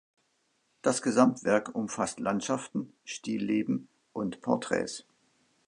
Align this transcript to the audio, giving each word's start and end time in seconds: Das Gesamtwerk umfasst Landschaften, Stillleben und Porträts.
Das 0.81 1.03
Gesamtwerk 1.03 1.75
umfasst 1.75 2.19
Landschaften, 2.19 2.91
Stillleben 3.05 3.87
und 4.13 4.41
Porträts. 4.41 5.05